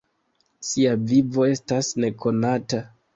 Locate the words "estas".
1.49-1.91